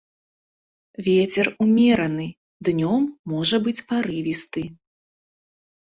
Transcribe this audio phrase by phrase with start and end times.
[1.07, 2.27] Вецер умераны,
[2.65, 3.03] днём
[3.35, 4.69] можа быць парывісты.